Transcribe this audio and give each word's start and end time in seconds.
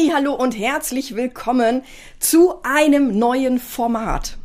Hey, 0.00 0.12
hallo 0.14 0.32
und 0.32 0.56
herzlich 0.56 1.14
willkommen 1.14 1.82
zu 2.18 2.54
einem 2.62 3.18
neuen 3.18 3.58
Format. 3.58 4.38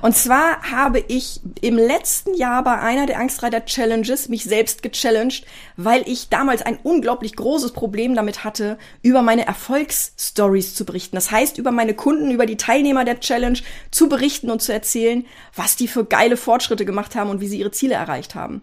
Und 0.00 0.16
zwar 0.16 0.62
habe 0.70 1.00
ich 1.00 1.40
im 1.60 1.76
letzten 1.76 2.34
Jahr 2.34 2.64
bei 2.64 2.78
einer 2.78 3.04
der 3.04 3.18
Angstreiter 3.18 3.66
Challenges 3.66 4.30
mich 4.30 4.44
selbst 4.44 4.82
gechallenged, 4.82 5.44
weil 5.76 6.02
ich 6.08 6.30
damals 6.30 6.62
ein 6.62 6.78
unglaublich 6.82 7.36
großes 7.36 7.72
Problem 7.72 8.14
damit 8.14 8.42
hatte, 8.42 8.78
über 9.02 9.20
meine 9.20 9.46
Erfolgsstories 9.46 10.74
zu 10.74 10.86
berichten. 10.86 11.16
Das 11.16 11.30
heißt, 11.30 11.58
über 11.58 11.72
meine 11.72 11.92
Kunden, 11.92 12.30
über 12.30 12.46
die 12.46 12.56
Teilnehmer 12.56 13.04
der 13.04 13.20
Challenge 13.20 13.58
zu 13.90 14.08
berichten 14.08 14.50
und 14.50 14.62
zu 14.62 14.72
erzählen, 14.72 15.26
was 15.54 15.76
die 15.76 15.88
für 15.88 16.06
geile 16.06 16.38
Fortschritte 16.38 16.86
gemacht 16.86 17.16
haben 17.16 17.28
und 17.28 17.42
wie 17.42 17.48
sie 17.48 17.58
ihre 17.58 17.70
Ziele 17.70 17.96
erreicht 17.96 18.34
haben. 18.34 18.62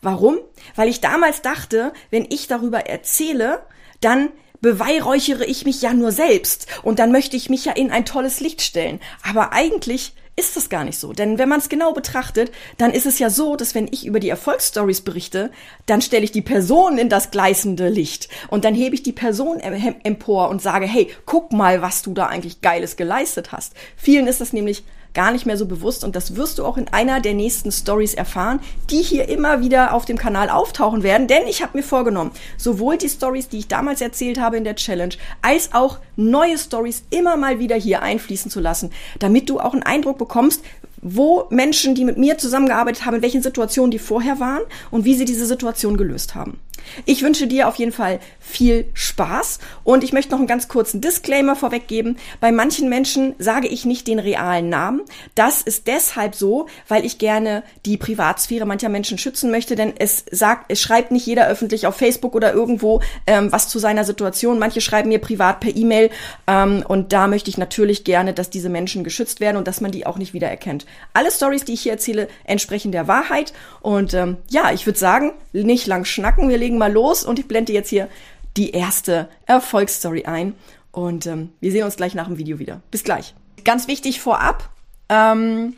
Warum? 0.00 0.38
Weil 0.76 0.88
ich 0.88 1.02
damals 1.02 1.42
dachte, 1.42 1.92
wenn 2.08 2.26
ich 2.30 2.46
darüber 2.46 2.86
erzähle, 2.86 3.64
dann 4.00 4.30
beweihräuchere 4.60 5.44
ich 5.44 5.64
mich 5.64 5.82
ja 5.82 5.92
nur 5.92 6.12
selbst 6.12 6.66
und 6.82 6.98
dann 6.98 7.12
möchte 7.12 7.36
ich 7.36 7.50
mich 7.50 7.64
ja 7.64 7.72
in 7.72 7.90
ein 7.90 8.04
tolles 8.04 8.40
Licht 8.40 8.62
stellen. 8.62 9.00
Aber 9.22 9.52
eigentlich 9.52 10.14
ist 10.36 10.56
das 10.56 10.68
gar 10.70 10.84
nicht 10.84 10.98
so. 10.98 11.12
Denn 11.12 11.38
wenn 11.38 11.48
man 11.48 11.60
es 11.60 11.68
genau 11.68 11.92
betrachtet, 11.92 12.50
dann 12.78 12.92
ist 12.92 13.06
es 13.06 13.18
ja 13.18 13.30
so, 13.30 13.56
dass 13.56 13.74
wenn 13.74 13.88
ich 13.90 14.06
über 14.06 14.20
die 14.20 14.30
Erfolgsstories 14.30 15.02
berichte, 15.02 15.50
dann 15.86 16.00
stelle 16.00 16.24
ich 16.24 16.32
die 16.32 16.42
Person 16.42 16.98
in 16.98 17.08
das 17.08 17.30
gleißende 17.30 17.88
Licht 17.88 18.28
und 18.48 18.64
dann 18.64 18.74
hebe 18.74 18.94
ich 18.94 19.02
die 19.02 19.12
Person 19.12 19.60
empor 19.60 20.48
und 20.48 20.62
sage, 20.62 20.86
hey, 20.86 21.10
guck 21.26 21.52
mal, 21.52 21.82
was 21.82 22.02
du 22.02 22.14
da 22.14 22.26
eigentlich 22.26 22.62
Geiles 22.62 22.96
geleistet 22.96 23.52
hast. 23.52 23.74
Vielen 23.96 24.26
ist 24.26 24.40
das 24.40 24.52
nämlich 24.52 24.84
gar 25.14 25.32
nicht 25.32 25.46
mehr 25.46 25.56
so 25.56 25.66
bewusst 25.66 26.04
und 26.04 26.16
das 26.16 26.36
wirst 26.36 26.58
du 26.58 26.64
auch 26.64 26.76
in 26.76 26.88
einer 26.88 27.20
der 27.20 27.34
nächsten 27.34 27.72
Stories 27.72 28.14
erfahren, 28.14 28.60
die 28.90 29.02
hier 29.02 29.28
immer 29.28 29.60
wieder 29.60 29.94
auf 29.94 30.04
dem 30.04 30.18
Kanal 30.18 30.50
auftauchen 30.50 31.02
werden, 31.02 31.26
denn 31.26 31.46
ich 31.48 31.62
habe 31.62 31.76
mir 31.76 31.82
vorgenommen, 31.82 32.32
sowohl 32.56 32.96
die 32.96 33.08
Stories, 33.08 33.48
die 33.48 33.58
ich 33.58 33.68
damals 33.68 34.00
erzählt 34.00 34.40
habe 34.40 34.56
in 34.56 34.64
der 34.64 34.76
Challenge, 34.76 35.14
als 35.42 35.70
auch 35.72 35.98
neue 36.16 36.58
Stories 36.58 37.02
immer 37.10 37.36
mal 37.36 37.58
wieder 37.58 37.76
hier 37.76 38.02
einfließen 38.02 38.50
zu 38.50 38.60
lassen, 38.60 38.90
damit 39.18 39.48
du 39.48 39.60
auch 39.60 39.72
einen 39.72 39.82
Eindruck 39.82 40.18
bekommst, 40.18 40.62
wo 41.02 41.46
Menschen, 41.50 41.94
die 41.94 42.04
mit 42.04 42.18
mir 42.18 42.38
zusammengearbeitet 42.38 43.06
haben, 43.06 43.16
in 43.16 43.22
welchen 43.22 43.42
Situationen 43.42 43.90
die 43.90 43.98
vorher 43.98 44.38
waren 44.38 44.62
und 44.90 45.04
wie 45.04 45.14
sie 45.14 45.24
diese 45.24 45.46
Situation 45.46 45.96
gelöst 45.96 46.34
haben. 46.34 46.58
Ich 47.04 47.22
wünsche 47.22 47.46
dir 47.46 47.68
auf 47.68 47.76
jeden 47.76 47.92
Fall 47.92 48.20
viel 48.38 48.86
Spaß 48.94 49.58
und 49.84 50.04
ich 50.04 50.12
möchte 50.12 50.32
noch 50.32 50.38
einen 50.38 50.46
ganz 50.46 50.68
kurzen 50.68 51.00
Disclaimer 51.00 51.56
vorweggeben. 51.56 52.16
Bei 52.40 52.52
manchen 52.52 52.88
Menschen 52.88 53.34
sage 53.38 53.68
ich 53.68 53.84
nicht 53.84 54.06
den 54.06 54.18
realen 54.18 54.68
Namen. 54.68 55.02
Das 55.34 55.62
ist 55.62 55.86
deshalb 55.86 56.34
so, 56.34 56.66
weil 56.88 57.04
ich 57.04 57.18
gerne 57.18 57.62
die 57.86 57.96
Privatsphäre 57.96 58.66
mancher 58.66 58.88
Menschen 58.88 59.18
schützen 59.18 59.50
möchte, 59.50 59.76
denn 59.76 59.94
es 59.98 60.24
sagt, 60.30 60.70
es 60.70 60.80
schreibt 60.80 61.10
nicht 61.10 61.26
jeder 61.26 61.46
öffentlich 61.46 61.86
auf 61.86 61.96
Facebook 61.96 62.34
oder 62.34 62.52
irgendwo 62.52 63.00
ähm, 63.26 63.52
was 63.52 63.68
zu 63.68 63.78
seiner 63.78 64.04
Situation. 64.04 64.58
Manche 64.58 64.80
schreiben 64.80 65.08
mir 65.08 65.20
privat 65.20 65.60
per 65.60 65.74
E-Mail 65.74 66.10
ähm, 66.46 66.84
und 66.86 67.12
da 67.12 67.26
möchte 67.26 67.50
ich 67.50 67.58
natürlich 67.58 68.04
gerne, 68.04 68.34
dass 68.34 68.50
diese 68.50 68.68
Menschen 68.68 69.04
geschützt 69.04 69.40
werden 69.40 69.56
und 69.56 69.66
dass 69.66 69.80
man 69.80 69.90
die 69.90 70.06
auch 70.06 70.18
nicht 70.18 70.34
wiedererkennt. 70.34 70.86
Alle 71.12 71.30
Stories, 71.30 71.64
die 71.64 71.74
ich 71.74 71.82
hier 71.82 71.92
erzähle, 71.92 72.28
entsprechen 72.44 72.92
der 72.92 73.08
Wahrheit 73.08 73.52
und 73.80 74.14
ähm, 74.14 74.38
ja, 74.48 74.72
ich 74.72 74.86
würde 74.86 74.98
sagen, 74.98 75.32
nicht 75.52 75.86
lang 75.86 76.04
schnacken, 76.04 76.48
wir 76.48 76.58
legen 76.58 76.69
legen 76.70 76.78
mal 76.78 76.92
los 76.92 77.24
und 77.24 77.38
ich 77.38 77.48
blende 77.48 77.72
jetzt 77.72 77.90
hier 77.90 78.08
die 78.56 78.70
erste 78.70 79.28
Erfolgsstory 79.46 80.24
ein. 80.24 80.54
Und 80.92 81.26
ähm, 81.26 81.50
wir 81.60 81.72
sehen 81.72 81.84
uns 81.84 81.96
gleich 81.96 82.14
nach 82.14 82.26
dem 82.26 82.38
Video 82.38 82.58
wieder. 82.58 82.80
Bis 82.90 83.04
gleich. 83.04 83.34
Ganz 83.64 83.88
wichtig 83.88 84.20
vorab, 84.20 84.70
ähm, 85.08 85.76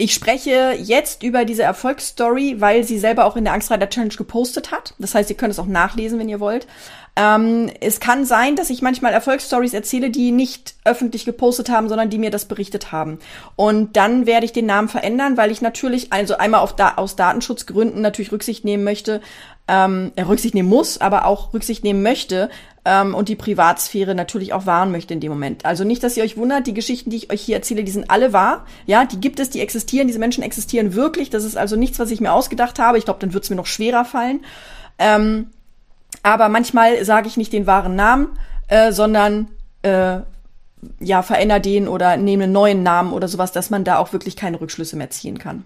ich 0.00 0.14
spreche 0.14 0.74
jetzt 0.78 1.22
über 1.22 1.44
diese 1.44 1.62
Erfolgsstory, 1.62 2.58
weil 2.58 2.84
sie 2.84 2.98
selber 2.98 3.26
auch 3.26 3.36
in 3.36 3.44
der 3.44 3.52
Angstreiter 3.52 3.90
Challenge 3.90 4.14
gepostet 4.14 4.70
hat. 4.70 4.94
Das 4.98 5.14
heißt, 5.14 5.28
ihr 5.28 5.36
könnt 5.36 5.52
es 5.52 5.58
auch 5.58 5.66
nachlesen, 5.66 6.18
wenn 6.18 6.30
ihr 6.30 6.40
wollt. 6.40 6.66
Ähm, 7.16 7.70
es 7.82 8.00
kann 8.00 8.24
sein, 8.24 8.56
dass 8.56 8.70
ich 8.70 8.80
manchmal 8.80 9.12
Erfolgsstories 9.12 9.74
erzähle, 9.74 10.08
die 10.08 10.32
nicht 10.32 10.74
öffentlich 10.86 11.26
gepostet 11.26 11.68
haben, 11.68 11.90
sondern 11.90 12.08
die 12.08 12.16
mir 12.16 12.30
das 12.30 12.46
berichtet 12.46 12.92
haben. 12.92 13.18
Und 13.56 13.94
dann 13.98 14.24
werde 14.24 14.46
ich 14.46 14.52
den 14.52 14.64
Namen 14.64 14.88
verändern, 14.88 15.36
weil 15.36 15.50
ich 15.50 15.60
natürlich, 15.60 16.14
also 16.14 16.38
einmal 16.38 16.66
da 16.78 16.94
aus 16.96 17.16
Datenschutzgründen 17.16 18.00
natürlich 18.00 18.32
Rücksicht 18.32 18.64
nehmen 18.64 18.84
möchte, 18.84 19.20
ähm, 19.70 20.10
Rücksicht 20.18 20.54
nehmen 20.54 20.68
muss, 20.68 21.00
aber 21.00 21.24
auch 21.26 21.54
Rücksicht 21.54 21.84
nehmen 21.84 22.02
möchte 22.02 22.50
ähm, 22.84 23.14
und 23.14 23.28
die 23.28 23.36
Privatsphäre 23.36 24.16
natürlich 24.16 24.52
auch 24.52 24.66
wahren 24.66 24.90
möchte 24.90 25.14
in 25.14 25.20
dem 25.20 25.30
Moment. 25.30 25.64
Also 25.64 25.84
nicht, 25.84 26.02
dass 26.02 26.16
ihr 26.16 26.24
euch 26.24 26.36
wundert, 26.36 26.66
die 26.66 26.74
Geschichten, 26.74 27.10
die 27.10 27.18
ich 27.18 27.32
euch 27.32 27.40
hier 27.40 27.54
erzähle, 27.56 27.84
die 27.84 27.92
sind 27.92 28.10
alle 28.10 28.32
wahr. 28.32 28.66
Ja, 28.86 29.04
die 29.04 29.20
gibt 29.20 29.38
es, 29.38 29.48
die 29.48 29.60
existieren, 29.60 30.08
diese 30.08 30.18
Menschen 30.18 30.42
existieren 30.42 30.94
wirklich. 30.94 31.30
Das 31.30 31.44
ist 31.44 31.56
also 31.56 31.76
nichts, 31.76 32.00
was 32.00 32.10
ich 32.10 32.20
mir 32.20 32.32
ausgedacht 32.32 32.80
habe. 32.80 32.98
Ich 32.98 33.04
glaube, 33.04 33.20
dann 33.20 33.32
wird 33.32 33.44
es 33.44 33.50
mir 33.50 33.56
noch 33.56 33.66
schwerer 33.66 34.04
fallen. 34.04 34.40
Ähm, 34.98 35.50
aber 36.24 36.48
manchmal 36.48 37.04
sage 37.04 37.28
ich 37.28 37.36
nicht 37.36 37.52
den 37.52 37.68
wahren 37.68 37.94
Namen, 37.94 38.28
äh, 38.66 38.90
sondern 38.90 39.48
äh, 39.82 40.18
ja, 40.98 41.22
verändere 41.22 41.60
den 41.60 41.86
oder 41.86 42.16
nehme 42.16 42.44
einen 42.44 42.52
neuen 42.52 42.82
Namen 42.82 43.12
oder 43.12 43.28
sowas, 43.28 43.52
dass 43.52 43.70
man 43.70 43.84
da 43.84 43.98
auch 43.98 44.12
wirklich 44.12 44.34
keine 44.34 44.60
Rückschlüsse 44.60 44.96
mehr 44.96 45.10
ziehen 45.10 45.38
kann. 45.38 45.64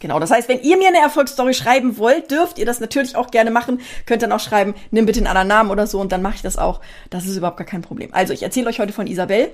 Genau, 0.00 0.18
das 0.18 0.30
heißt, 0.30 0.48
wenn 0.48 0.60
ihr 0.60 0.76
mir 0.76 0.88
eine 0.88 0.98
Erfolgsstory 0.98 1.54
schreiben 1.54 1.98
wollt, 1.98 2.30
dürft 2.30 2.58
ihr 2.58 2.66
das 2.66 2.80
natürlich 2.80 3.16
auch 3.16 3.30
gerne 3.30 3.50
machen. 3.50 3.80
Könnt 4.04 4.22
dann 4.22 4.32
auch 4.32 4.40
schreiben, 4.40 4.74
nimm 4.90 5.06
bitte 5.06 5.20
einen 5.20 5.26
anderen 5.26 5.48
Namen 5.48 5.70
oder 5.70 5.86
so 5.86 6.00
und 6.00 6.12
dann 6.12 6.22
mache 6.22 6.36
ich 6.36 6.42
das 6.42 6.58
auch. 6.58 6.80
Das 7.10 7.26
ist 7.26 7.36
überhaupt 7.36 7.56
gar 7.56 7.66
kein 7.66 7.82
Problem. 7.82 8.12
Also 8.12 8.32
ich 8.32 8.42
erzähle 8.42 8.68
euch 8.68 8.78
heute 8.78 8.92
von 8.92 9.06
Isabel 9.06 9.50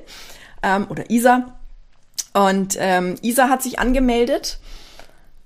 ähm, 0.62 0.86
oder 0.88 1.10
Isa. 1.10 1.54
Und 2.34 2.76
ähm, 2.78 3.16
Isa 3.22 3.48
hat 3.48 3.62
sich 3.62 3.78
angemeldet. 3.78 4.58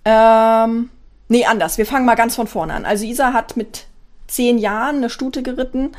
Ähm, 0.05 0.91
nee, 1.29 1.45
anders. 1.45 1.79
Wir 1.79 1.87
fangen 1.87 2.07
mal 2.07 2.15
ganz 2.15 2.37
von 2.37 2.47
vorne 2.47 2.75
an. 2.75 2.85
Also 2.85 3.05
Isa 3.05 3.33
hat 3.33 3.57
mit 3.57 3.87
zehn 4.29 4.59
Jahren 4.59 4.97
eine 4.97 5.11
Stute 5.11 5.43
geritten 5.43 5.93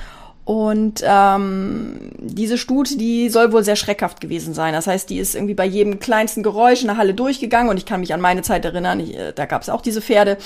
und 0.47 1.03
ähm, 1.05 2.09
diese 2.19 2.57
Stute, 2.57 2.97
die 2.97 3.27
soll 3.27 3.51
wohl 3.51 3.65
sehr 3.65 3.75
schreckhaft 3.75 4.21
gewesen 4.21 4.53
sein. 4.53 4.73
Das 4.73 4.87
heißt, 4.87 5.09
die 5.09 5.17
ist 5.17 5.35
irgendwie 5.35 5.55
bei 5.55 5.65
jedem 5.65 5.99
kleinsten 5.99 6.41
Geräusch 6.41 6.79
in 6.79 6.87
der 6.87 6.95
Halle 6.95 7.13
durchgegangen. 7.13 7.69
Und 7.69 7.75
ich 7.75 7.85
kann 7.85 7.99
mich 7.99 8.13
an 8.13 8.21
meine 8.21 8.43
Zeit 8.43 8.63
erinnern, 8.63 9.01
ich, 9.01 9.13
äh, 9.13 9.33
da 9.33 9.45
gab 9.45 9.61
es 9.61 9.67
auch 9.67 9.81
diese 9.81 10.01
Pferde. 10.01 10.37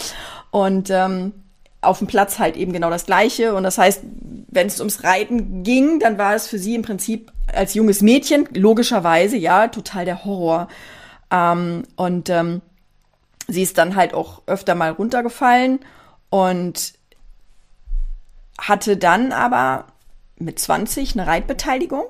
Und 0.50 0.89
ähm, 0.89 1.34
auf 1.81 2.00
dem 2.00 2.07
Platz 2.07 2.39
halt 2.39 2.57
eben 2.57 2.73
genau 2.73 2.89
das 2.89 3.06
Gleiche. 3.06 3.53
Und 3.53 3.62
das 3.62 3.78
heißt, 3.78 4.01
wenn 4.47 4.66
es 4.66 4.79
ums 4.79 5.03
Reiten 5.03 5.62
ging, 5.62 6.00
dann 6.00 6.18
war 6.18 6.33
es 6.33 6.47
für 6.47 6.57
sie 6.57 6.73
im 6.73 6.81
Prinzip 6.81 7.31
als 7.53 7.75
junges 7.75 8.01
Mädchen, 8.01 8.50
logischerweise, 8.56 9.38
ja, 9.38 9.68
total 9.68 10.06
der 10.06 10.25
Horror. 10.25 10.68
Ähm, 11.29 11.83
und 11.95 12.28
ähm, 12.31 12.63
sie 13.47 13.62
ist 13.62 13.78
dann 13.78 13.95
halt 13.95 14.16
auch 14.16 14.41
öfter 14.47 14.73
mal 14.73 14.94
runtergefallen. 14.94 15.78
Und 16.31 16.94
hatte 18.57 18.97
dann 18.97 19.31
aber 19.31 19.85
mit 20.41 20.59
20 20.59 21.13
eine 21.13 21.28
Reitbeteiligung. 21.28 22.06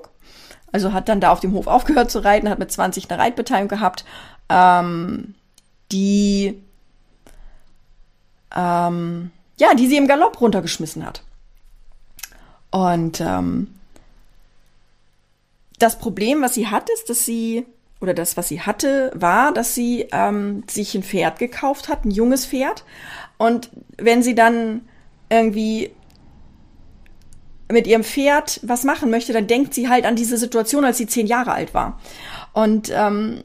Also 0.72 0.92
hat 0.92 1.08
dann 1.08 1.20
da 1.20 1.30
auf 1.30 1.40
dem 1.40 1.52
Hof 1.52 1.66
aufgehört 1.66 2.10
zu 2.10 2.20
reiten, 2.20 2.48
hat 2.48 2.58
mit 2.58 2.72
20 2.72 3.10
eine 3.10 3.20
Reitbeteiligung 3.20 3.68
gehabt, 3.68 4.04
ähm, 4.48 5.34
die 5.90 6.62
ähm, 8.54 9.30
ja, 9.58 9.74
die 9.74 9.86
sie 9.86 9.96
im 9.96 10.08
Galopp 10.08 10.40
runtergeschmissen 10.40 11.04
hat. 11.06 11.22
Und 12.70 13.20
ähm, 13.20 13.74
das 15.78 15.98
Problem, 15.98 16.42
was 16.42 16.54
sie 16.54 16.68
hat, 16.68 16.88
ist, 16.90 17.10
dass 17.10 17.24
sie, 17.24 17.66
oder 18.00 18.14
das, 18.14 18.36
was 18.36 18.48
sie 18.48 18.60
hatte, 18.60 19.12
war, 19.14 19.52
dass 19.52 19.74
sie 19.74 20.08
ähm, 20.12 20.64
sich 20.68 20.94
ein 20.94 21.02
Pferd 21.02 21.38
gekauft 21.38 21.88
hat, 21.88 22.04
ein 22.04 22.10
junges 22.10 22.46
Pferd. 22.46 22.84
Und 23.36 23.70
wenn 23.98 24.22
sie 24.22 24.34
dann 24.34 24.82
irgendwie 25.28 25.92
mit 27.72 27.86
ihrem 27.86 28.04
Pferd 28.04 28.60
was 28.62 28.84
machen 28.84 29.10
möchte, 29.10 29.32
dann 29.32 29.46
denkt 29.46 29.74
sie 29.74 29.88
halt 29.88 30.04
an 30.04 30.16
diese 30.16 30.36
Situation, 30.36 30.84
als 30.84 30.98
sie 30.98 31.06
zehn 31.06 31.26
Jahre 31.26 31.52
alt 31.52 31.74
war. 31.74 31.98
Und 32.52 32.90
ähm, 32.94 33.42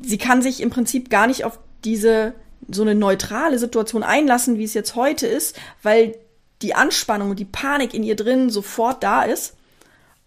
sie 0.00 0.18
kann 0.18 0.42
sich 0.42 0.60
im 0.60 0.70
Prinzip 0.70 1.08
gar 1.08 1.26
nicht 1.26 1.44
auf 1.44 1.58
diese 1.84 2.34
so 2.68 2.82
eine 2.82 2.94
neutrale 2.94 3.58
Situation 3.58 4.02
einlassen, 4.02 4.58
wie 4.58 4.64
es 4.64 4.74
jetzt 4.74 4.94
heute 4.94 5.26
ist, 5.26 5.58
weil 5.82 6.16
die 6.62 6.74
Anspannung 6.74 7.30
und 7.30 7.38
die 7.38 7.44
Panik 7.44 7.92
in 7.92 8.02
ihr 8.02 8.16
drin 8.16 8.50
sofort 8.50 9.02
da 9.02 9.22
ist, 9.22 9.56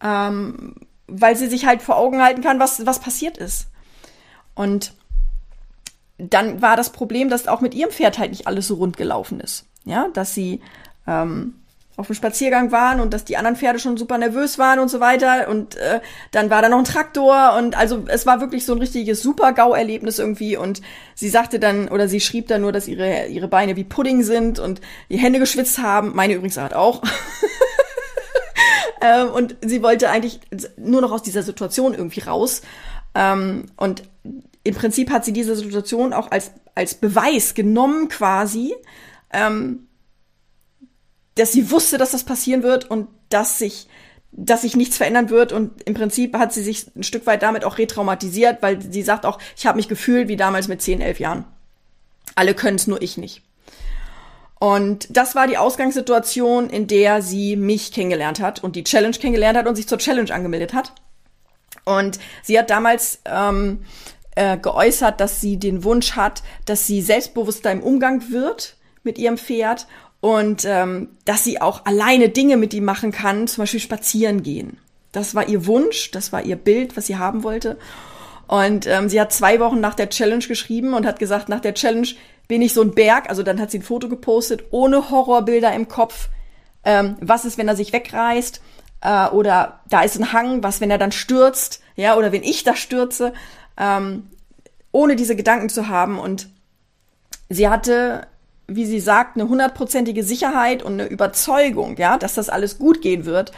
ähm, 0.02 0.76
weil 1.08 1.36
sie 1.36 1.48
sich 1.48 1.66
halt 1.66 1.82
vor 1.82 1.98
Augen 1.98 2.22
halten 2.22 2.42
kann, 2.42 2.60
was, 2.60 2.86
was 2.86 3.00
passiert 3.00 3.38
ist. 3.38 3.68
Und 4.54 4.94
dann 6.18 6.62
war 6.62 6.78
das 6.78 6.92
Problem, 6.92 7.30
dass 7.30 7.48
auch 7.48 7.62
mit 7.62 7.74
ihrem 7.74 7.92
Pferd 7.92 8.18
halt 8.18 8.32
nicht 8.32 8.48
alles 8.48 8.68
so 8.68 8.76
rund 8.76 8.98
gelaufen 8.98 9.40
ist. 9.40 9.66
Ja, 9.86 10.08
dass 10.14 10.34
sie 10.34 10.62
ähm, 11.08 11.56
auf 11.98 12.08
dem 12.08 12.16
Spaziergang 12.16 12.72
waren 12.72 13.00
und 13.00 13.14
dass 13.14 13.24
die 13.24 13.38
anderen 13.38 13.56
Pferde 13.56 13.80
schon 13.80 13.96
super 13.96 14.18
nervös 14.18 14.58
waren 14.60 14.80
und 14.80 14.90
so 14.90 15.00
weiter. 15.00 15.48
Und 15.48 15.78
äh, 15.78 16.02
dann 16.32 16.50
war 16.50 16.62
da 16.62 16.70
noch 16.70 16.80
ein 16.80 16.86
Traktor 16.86 17.56
und 17.58 17.78
also 17.78 18.04
es 18.08 18.26
war 18.26 18.42
wirklich 18.42 18.66
so 18.66 18.74
ein 18.74 18.80
richtiges 18.80 19.22
Super-GAU-Erlebnis 19.22 20.20
irgendwie. 20.20 20.58
Und 20.58 20.82
sie 21.14 21.30
sagte 21.30 21.60
dann, 21.60 21.88
oder 21.88 22.08
sie 22.08 22.20
schrieb 22.20 22.48
dann 22.48 22.62
nur, 22.62 22.74
dass 22.74 22.88
ihre, 22.88 23.28
ihre 23.28 23.48
Beine 23.48 23.78
wie 23.78 23.86
Pudding 23.86 24.24
sind 24.24 24.60
und 24.60 24.82
die 25.10 25.18
Hände 25.18 25.40
geschwitzt 25.40 25.80
haben. 25.80 26.14
Meine 26.16 26.34
übrigens 26.34 26.58
hat 26.58 26.74
auch. 26.74 27.02
ähm, 29.02 29.30
und 29.30 29.56
sie 29.62 29.82
wollte 29.82 30.10
eigentlich 30.10 30.42
nur 30.78 31.02
noch 31.02 31.14
aus 31.14 31.24
dieser 31.24 31.44
Situation 31.44 31.94
irgendwie 31.94 32.22
raus. 32.22 32.62
Ähm, 33.14 33.68
und 33.78 34.04
im 34.64 34.76
Prinzip 34.76 35.12
hat 35.12 35.24
sie 35.24 35.32
diese 35.32 35.56
Situation 35.56 36.12
auch 36.12 36.32
als, 36.32 36.52
als 36.74 36.96
Beweis 36.96 37.54
genommen 37.54 38.10
quasi. 38.10 38.76
Ähm, 39.32 39.88
dass 41.36 41.52
sie 41.52 41.72
wusste, 41.72 41.98
dass 41.98 42.12
das 42.12 42.24
passieren 42.24 42.64
wird 42.64 42.90
und 42.90 43.08
dass 43.30 43.60
sich 43.60 43.88
dass 44.38 44.64
sich 44.64 44.76
nichts 44.76 44.98
verändern 44.98 45.30
wird 45.30 45.54
und 45.54 45.82
im 45.84 45.94
Prinzip 45.94 46.38
hat 46.38 46.52
sie 46.52 46.62
sich 46.62 46.94
ein 46.94 47.04
Stück 47.04 47.26
weit 47.26 47.42
damit 47.42 47.64
auch 47.64 47.78
retraumatisiert, 47.78 48.62
weil 48.62 48.82
sie 48.82 49.02
sagt 49.02 49.26
auch, 49.26 49.40
ich 49.56 49.66
habe 49.66 49.78
mich 49.78 49.88
gefühlt 49.88 50.28
wie 50.28 50.36
damals 50.36 50.68
mit 50.68 50.82
10, 50.82 51.00
11 51.00 51.22
Jahren. 51.22 51.46
Alle 52.36 52.54
können 52.54 52.76
es, 52.76 52.86
nur 52.86 53.02
ich 53.02 53.16
nicht. 53.16 53.44
Und 54.60 55.08
das 55.10 55.36
war 55.36 55.48
die 55.48 55.58
Ausgangssituation, 55.58 56.70
in 56.70 56.88
der 56.88 57.22
sie 57.22 57.56
mich 57.56 57.94
kennengelernt 57.94 58.42
hat 58.42 58.64
und 58.64 58.76
die 58.76 58.84
Challenge 58.84 59.16
kennengelernt 59.16 59.58
hat 59.58 59.68
und 59.68 59.76
sich 59.76 59.88
zur 59.88 60.00
Challenge 60.00 60.34
angemeldet 60.34 60.74
hat. 60.74 60.94
Und 61.86 62.20
sie 62.44 62.58
hat 62.60 62.70
damals 62.70 63.20
ähm, 63.26 63.86
äh, 64.36 64.58
geäußert, 64.58 65.20
dass 65.20 65.40
sie 65.40 65.58
den 65.58 65.84
Wunsch 65.84 66.14
hat, 66.14 66.44
dass 66.66 66.88
sie 66.88 67.02
selbstbewusster 67.02 67.72
im 67.72 67.84
Umgang 67.84 68.32
wird 68.32 68.76
mit 69.04 69.18
ihrem 69.18 69.38
Pferd 69.38 69.88
und 70.26 70.66
ähm, 70.66 71.10
dass 71.26 71.44
sie 71.44 71.62
auch 71.62 71.86
alleine 71.86 72.30
Dinge 72.30 72.58
mit 72.58 72.74
ihm 72.74 72.84
machen 72.84 73.12
kann, 73.12 73.46
zum 73.46 73.62
Beispiel 73.62 73.80
spazieren 73.80 74.42
gehen. 74.42 74.80
Das 75.12 75.36
war 75.36 75.48
ihr 75.48 75.68
Wunsch, 75.68 76.10
das 76.10 76.34
war 76.34 76.42
ihr 76.42 76.56
Bild, 76.56 76.98
was 76.98 77.06
sie 77.06 77.18
haben 77.18 77.44
wollte. 77.44 77.78
Und 78.48 78.88
ähm, 78.88 79.08
sie 79.08 79.22
hat 79.22 79.32
zwei 79.32 79.60
Wochen 79.60 79.80
nach 79.80 79.94
der 79.94 80.10
Challenge 80.10 80.44
geschrieben 80.44 80.96
und 80.96 81.06
hat 81.06 81.20
gesagt, 81.20 81.48
nach 81.48 81.60
der 81.60 81.76
Challenge 81.76 82.08
bin 82.48 82.64
ich 82.64 82.74
so 82.74 82.82
ein 82.82 82.96
Berg, 82.96 83.30
also 83.30 83.44
dann 83.44 83.62
hat 83.62 83.70
sie 83.70 83.78
ein 83.78 83.84
Foto 83.84 84.10
gepostet, 84.10 84.64
ohne 84.72 85.12
Horrorbilder 85.12 85.72
im 85.76 85.88
Kopf. 85.88 86.30
Ähm, 86.84 87.18
was 87.22 87.46
ist, 87.46 87.60
wenn 87.60 87.68
er 87.68 87.76
sich 87.76 87.94
wegreißt? 87.94 88.64
Äh, 89.02 89.28
oder 89.28 89.82
da 89.88 90.02
ist 90.02 90.18
ein 90.18 90.34
Hang, 90.34 90.64
was, 90.64 90.82
wenn 90.82 90.90
er 90.90 90.98
dann 90.98 91.12
stürzt? 91.12 91.84
Ja, 91.96 92.18
oder 92.18 92.32
wenn 92.32 92.42
ich 92.42 92.64
da 92.64 92.76
stürze? 92.76 93.32
Ähm, 93.78 94.26
ohne 94.92 95.16
diese 95.16 95.36
Gedanken 95.36 95.70
zu 95.70 95.88
haben. 95.88 96.18
Und 96.18 96.50
sie 97.48 97.70
hatte 97.70 98.26
wie 98.68 98.86
sie 98.86 99.00
sagt, 99.00 99.36
eine 99.36 99.48
hundertprozentige 99.48 100.24
Sicherheit 100.24 100.84
und 100.84 100.94
eine 100.94 101.06
Überzeugung, 101.06 101.98
ja, 101.98 102.18
dass 102.18 102.36
das 102.36 102.50
alles 102.50 102.80
gut 102.80 103.02
gehen 103.02 103.26
wird 103.26 103.52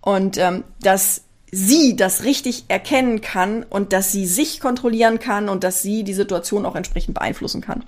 und 0.00 0.36
ähm, 0.38 0.64
dass 0.82 1.22
sie 1.50 1.96
das 1.96 2.24
richtig 2.24 2.64
erkennen 2.68 3.20
kann 3.20 3.64
und 3.64 3.92
dass 3.92 4.12
sie 4.12 4.26
sich 4.26 4.60
kontrollieren 4.60 5.18
kann 5.18 5.48
und 5.48 5.64
dass 5.64 5.82
sie 5.82 6.04
die 6.04 6.14
Situation 6.14 6.64
auch 6.64 6.76
entsprechend 6.76 7.14
beeinflussen 7.14 7.60
kann. 7.60 7.84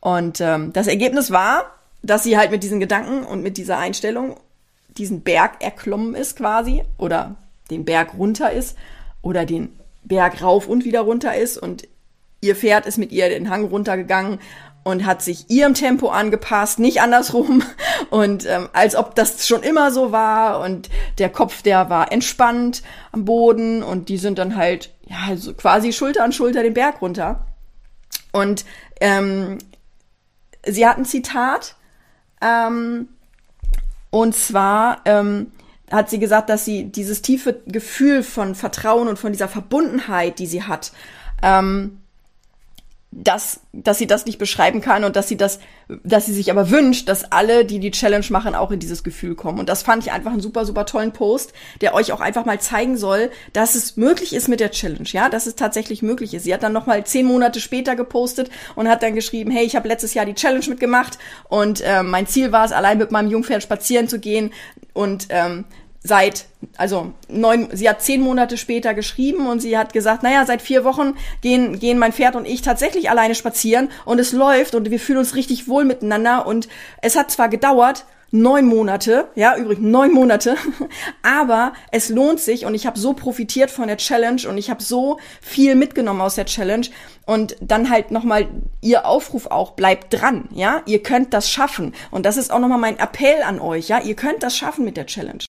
Und 0.00 0.40
ähm, 0.40 0.72
das 0.72 0.86
Ergebnis 0.86 1.30
war, 1.30 1.64
dass 2.02 2.24
sie 2.24 2.36
halt 2.36 2.50
mit 2.50 2.62
diesen 2.62 2.80
Gedanken 2.80 3.24
und 3.24 3.42
mit 3.42 3.56
dieser 3.56 3.78
Einstellung 3.78 4.36
diesen 4.98 5.22
Berg 5.22 5.62
erklommen 5.62 6.14
ist 6.14 6.36
quasi 6.36 6.82
oder 6.98 7.36
den 7.70 7.84
Berg 7.84 8.14
runter 8.18 8.52
ist 8.52 8.76
oder 9.22 9.46
den 9.46 9.70
Berg 10.02 10.42
rauf 10.42 10.68
und 10.68 10.84
wieder 10.84 11.00
runter 11.00 11.34
ist 11.34 11.56
und 11.56 11.88
ihr 12.40 12.54
Pferd 12.54 12.86
ist 12.86 12.98
mit 12.98 13.10
ihr 13.10 13.28
den 13.28 13.48
Hang 13.48 13.64
runtergegangen 13.64 14.38
und 14.84 15.06
hat 15.06 15.22
sich 15.22 15.50
ihrem 15.50 15.74
Tempo 15.74 16.10
angepasst, 16.10 16.78
nicht 16.78 17.00
andersrum. 17.00 17.62
Und 18.10 18.46
ähm, 18.46 18.68
als 18.74 18.94
ob 18.94 19.14
das 19.14 19.48
schon 19.48 19.62
immer 19.62 19.90
so 19.90 20.12
war. 20.12 20.60
Und 20.60 20.90
der 21.18 21.30
Kopf, 21.30 21.62
der 21.62 21.88
war 21.88 22.12
entspannt 22.12 22.82
am 23.10 23.24
Boden 23.24 23.82
und 23.82 24.08
die 24.08 24.18
sind 24.18 24.38
dann 24.38 24.56
halt 24.56 24.92
ja 25.06 25.36
so 25.36 25.54
quasi 25.54 25.92
Schulter 25.92 26.22
an 26.22 26.32
Schulter 26.32 26.62
den 26.62 26.74
Berg 26.74 27.00
runter. 27.00 27.46
Und 28.30 28.64
ähm, 29.00 29.58
sie 30.66 30.86
hat 30.86 30.98
ein 30.98 31.06
Zitat. 31.06 31.76
Ähm, 32.42 33.08
und 34.10 34.34
zwar 34.36 35.00
ähm, 35.06 35.50
hat 35.90 36.10
sie 36.10 36.18
gesagt, 36.18 36.50
dass 36.50 36.64
sie 36.64 36.84
dieses 36.84 37.22
tiefe 37.22 37.62
Gefühl 37.66 38.22
von 38.22 38.54
Vertrauen 38.54 39.08
und 39.08 39.18
von 39.18 39.32
dieser 39.32 39.48
Verbundenheit, 39.48 40.38
die 40.38 40.46
sie 40.46 40.62
hat, 40.62 40.92
ähm, 41.42 42.00
dass, 43.16 43.60
dass 43.72 43.98
sie 43.98 44.06
das 44.06 44.26
nicht 44.26 44.38
beschreiben 44.38 44.80
kann 44.80 45.04
und 45.04 45.14
dass 45.14 45.28
sie 45.28 45.36
das, 45.36 45.60
dass 46.02 46.26
sie 46.26 46.32
sich 46.32 46.50
aber 46.50 46.70
wünscht, 46.70 47.08
dass 47.08 47.30
alle, 47.30 47.64
die 47.64 47.78
die 47.78 47.92
Challenge 47.92 48.26
machen, 48.30 48.54
auch 48.54 48.72
in 48.72 48.80
dieses 48.80 49.04
Gefühl 49.04 49.36
kommen. 49.36 49.60
Und 49.60 49.68
das 49.68 49.82
fand 49.82 50.04
ich 50.04 50.12
einfach 50.12 50.32
einen 50.32 50.40
super, 50.40 50.64
super 50.64 50.84
tollen 50.84 51.12
Post, 51.12 51.52
der 51.80 51.94
euch 51.94 52.12
auch 52.12 52.20
einfach 52.20 52.44
mal 52.44 52.60
zeigen 52.60 52.96
soll, 52.96 53.30
dass 53.52 53.76
es 53.76 53.96
möglich 53.96 54.34
ist 54.34 54.48
mit 54.48 54.58
der 54.58 54.72
Challenge, 54.72 55.08
ja, 55.08 55.28
dass 55.28 55.46
es 55.46 55.54
tatsächlich 55.54 56.02
möglich 56.02 56.34
ist. 56.34 56.44
Sie 56.44 56.52
hat 56.52 56.64
dann 56.64 56.72
noch 56.72 56.86
mal 56.86 57.04
zehn 57.04 57.26
Monate 57.26 57.60
später 57.60 57.94
gepostet 57.94 58.50
und 58.74 58.88
hat 58.88 59.02
dann 59.02 59.14
geschrieben, 59.14 59.50
hey, 59.52 59.64
ich 59.64 59.76
habe 59.76 59.86
letztes 59.86 60.14
Jahr 60.14 60.26
die 60.26 60.34
Challenge 60.34 60.66
mitgemacht 60.68 61.18
und 61.48 61.82
äh, 61.82 62.02
mein 62.02 62.26
Ziel 62.26 62.50
war 62.50 62.64
es, 62.64 62.72
allein 62.72 62.98
mit 62.98 63.12
meinem 63.12 63.30
Jungpferd 63.30 63.62
spazieren 63.62 64.08
zu 64.08 64.18
gehen 64.18 64.52
und 64.92 65.28
ähm, 65.30 65.64
seit, 66.06 66.44
also 66.76 67.12
neun, 67.28 67.68
sie 67.72 67.88
hat 67.88 68.02
zehn 68.02 68.20
Monate 68.20 68.58
später 68.58 68.92
geschrieben 68.92 69.48
und 69.48 69.60
sie 69.60 69.76
hat 69.76 69.94
gesagt, 69.94 70.22
naja, 70.22 70.44
seit 70.44 70.60
vier 70.60 70.84
Wochen 70.84 71.16
gehen, 71.40 71.78
gehen 71.78 71.98
mein 71.98 72.12
Pferd 72.12 72.36
und 72.36 72.46
ich 72.46 72.60
tatsächlich 72.60 73.10
alleine 73.10 73.34
spazieren 73.34 73.88
und 74.04 74.20
es 74.20 74.32
läuft 74.32 74.74
und 74.74 74.90
wir 74.90 75.00
fühlen 75.00 75.18
uns 75.18 75.34
richtig 75.34 75.66
wohl 75.66 75.84
miteinander. 75.84 76.46
Und 76.46 76.68
es 77.00 77.16
hat 77.16 77.30
zwar 77.30 77.48
gedauert, 77.48 78.04
neun 78.30 78.66
Monate, 78.66 79.28
ja, 79.34 79.56
übrigens 79.56 79.86
neun 79.86 80.12
Monate, 80.12 80.56
aber 81.22 81.72
es 81.90 82.10
lohnt 82.10 82.40
sich 82.40 82.66
und 82.66 82.74
ich 82.74 82.86
habe 82.86 82.98
so 82.98 83.14
profitiert 83.14 83.70
von 83.70 83.88
der 83.88 83.96
Challenge 83.96 84.42
und 84.46 84.58
ich 84.58 84.68
habe 84.68 84.82
so 84.82 85.18
viel 85.40 85.74
mitgenommen 85.74 86.20
aus 86.20 86.34
der 86.34 86.44
Challenge 86.44 86.86
und 87.24 87.56
dann 87.60 87.88
halt 87.88 88.10
nochmal 88.10 88.48
ihr 88.82 89.06
Aufruf 89.06 89.46
auch, 89.46 89.70
bleibt 89.70 90.12
dran, 90.12 90.48
ja, 90.52 90.82
ihr 90.84 91.02
könnt 91.02 91.32
das 91.32 91.48
schaffen 91.48 91.94
und 92.10 92.26
das 92.26 92.36
ist 92.36 92.52
auch 92.52 92.58
nochmal 92.58 92.78
mein 92.78 92.98
Appell 92.98 93.42
an 93.42 93.58
euch, 93.58 93.88
ja, 93.88 94.00
ihr 94.02 94.16
könnt 94.16 94.42
das 94.42 94.56
schaffen 94.56 94.84
mit 94.84 94.96
der 94.96 95.06
Challenge. 95.06 95.44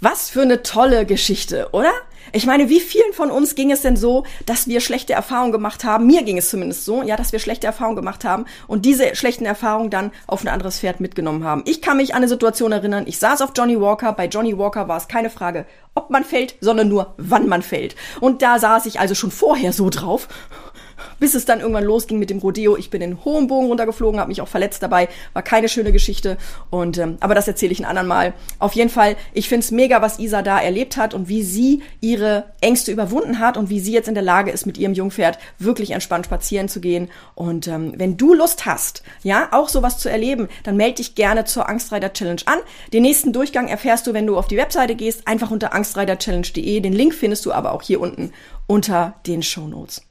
Was 0.00 0.30
für 0.30 0.42
eine 0.42 0.62
tolle 0.62 1.06
Geschichte, 1.06 1.70
oder? 1.72 1.90
Ich 2.32 2.46
meine, 2.46 2.68
wie 2.68 2.78
vielen 2.78 3.12
von 3.14 3.32
uns 3.32 3.56
ging 3.56 3.72
es 3.72 3.80
denn 3.80 3.96
so, 3.96 4.24
dass 4.46 4.68
wir 4.68 4.80
schlechte 4.80 5.12
Erfahrungen 5.12 5.50
gemacht 5.50 5.82
haben? 5.82 6.06
Mir 6.06 6.22
ging 6.22 6.38
es 6.38 6.50
zumindest 6.50 6.84
so, 6.84 7.02
ja, 7.02 7.16
dass 7.16 7.32
wir 7.32 7.40
schlechte 7.40 7.66
Erfahrungen 7.66 7.96
gemacht 7.96 8.24
haben 8.24 8.44
und 8.68 8.84
diese 8.84 9.16
schlechten 9.16 9.44
Erfahrungen 9.44 9.90
dann 9.90 10.12
auf 10.28 10.42
ein 10.42 10.48
anderes 10.48 10.78
Pferd 10.78 11.00
mitgenommen 11.00 11.42
haben. 11.42 11.62
Ich 11.64 11.82
kann 11.82 11.96
mich 11.96 12.12
an 12.12 12.18
eine 12.18 12.28
Situation 12.28 12.70
erinnern, 12.70 13.04
ich 13.08 13.18
saß 13.18 13.42
auf 13.42 13.50
Johnny 13.56 13.80
Walker. 13.80 14.12
Bei 14.12 14.26
Johnny 14.26 14.56
Walker 14.56 14.86
war 14.86 14.98
es 14.98 15.08
keine 15.08 15.30
Frage, 15.30 15.66
ob 15.96 16.10
man 16.10 16.22
fällt, 16.22 16.54
sondern 16.60 16.88
nur, 16.88 17.14
wann 17.16 17.48
man 17.48 17.62
fällt. 17.62 17.96
Und 18.20 18.42
da 18.42 18.60
saß 18.60 18.86
ich 18.86 19.00
also 19.00 19.16
schon 19.16 19.32
vorher 19.32 19.72
so 19.72 19.90
drauf 19.90 20.28
bis 21.18 21.34
es 21.34 21.44
dann 21.44 21.60
irgendwann 21.60 21.84
losging 21.84 22.18
mit 22.18 22.30
dem 22.30 22.38
Rodeo. 22.38 22.76
Ich 22.76 22.90
bin 22.90 23.02
in 23.02 23.24
hohem 23.24 23.46
Bogen 23.46 23.66
runtergeflogen, 23.66 24.20
habe 24.20 24.28
mich 24.28 24.40
auch 24.40 24.48
verletzt 24.48 24.82
dabei, 24.82 25.08
war 25.32 25.42
keine 25.42 25.68
schöne 25.68 25.92
Geschichte. 25.92 26.36
Und 26.70 26.98
ähm, 26.98 27.16
aber 27.20 27.34
das 27.34 27.48
erzähle 27.48 27.72
ich 27.72 27.80
ein 27.80 27.84
anderen 27.84 28.08
Mal. 28.08 28.34
Auf 28.58 28.74
jeden 28.74 28.90
Fall, 28.90 29.16
ich 29.32 29.48
find's 29.48 29.70
mega, 29.70 30.02
was 30.02 30.18
Isa 30.18 30.42
da 30.42 30.58
erlebt 30.58 30.96
hat 30.96 31.14
und 31.14 31.28
wie 31.28 31.42
sie 31.42 31.82
ihre 32.00 32.44
Ängste 32.60 32.92
überwunden 32.92 33.38
hat 33.38 33.56
und 33.56 33.70
wie 33.70 33.80
sie 33.80 33.92
jetzt 33.92 34.08
in 34.08 34.14
der 34.14 34.22
Lage 34.22 34.50
ist, 34.50 34.66
mit 34.66 34.78
ihrem 34.78 34.94
Jungpferd 34.94 35.38
wirklich 35.58 35.90
entspannt 35.92 36.26
spazieren 36.26 36.68
zu 36.68 36.80
gehen. 36.80 37.08
Und 37.34 37.68
ähm, 37.68 37.94
wenn 37.96 38.16
du 38.16 38.34
Lust 38.34 38.66
hast, 38.66 39.02
ja, 39.22 39.48
auch 39.52 39.68
sowas 39.68 39.98
zu 39.98 40.08
erleben, 40.08 40.48
dann 40.64 40.76
melde 40.76 40.96
dich 40.96 41.14
gerne 41.14 41.44
zur 41.44 41.68
Angstreiter 41.68 42.12
Challenge 42.12 42.42
an. 42.46 42.58
Den 42.92 43.02
nächsten 43.02 43.32
Durchgang 43.32 43.68
erfährst 43.68 44.06
du, 44.06 44.14
wenn 44.14 44.26
du 44.26 44.36
auf 44.36 44.48
die 44.48 44.56
Webseite 44.56 44.94
gehst, 44.94 45.26
einfach 45.26 45.50
unter 45.50 45.74
angstreiterchallenge.de. 45.74 46.80
Den 46.80 46.92
Link 46.92 47.14
findest 47.14 47.46
du 47.46 47.52
aber 47.52 47.72
auch 47.72 47.82
hier 47.82 48.00
unten 48.00 48.32
unter 48.66 49.14
den 49.26 49.42
Show 49.42 49.66
Notes. 49.66 50.07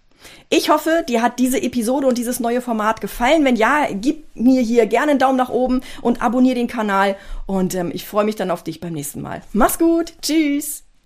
Ich 0.50 0.70
hoffe, 0.70 1.04
dir 1.08 1.22
hat 1.22 1.40
diese 1.40 1.62
Episode 1.62 2.08
und 2.08 2.18
dieses 2.18 2.40
neue 2.40 2.62
Format 2.62 3.02
gefallen. 3.02 3.44
Wenn 3.44 3.56
ja, 3.56 3.88
gib 3.92 4.26
mir 4.36 4.62
hier 4.62 4.86
gerne 4.86 5.12
einen 5.12 5.20
Daumen 5.20 5.38
nach 5.38 5.50
oben 5.50 5.82
und 6.02 6.22
abonniere 6.22 6.56
den 6.56 6.68
Kanal. 6.68 7.16
Und 7.46 7.76
ähm, 7.76 7.92
ich 7.94 8.08
freue 8.08 8.26
mich 8.26 8.36
dann 8.36 8.52
auf 8.52 8.64
dich 8.64 8.80
beim 8.80 8.94
nächsten 8.94 9.22
Mal. 9.22 9.42
Mach's 9.54 9.78
gut. 9.78 10.14
Tschüss. 10.22 10.87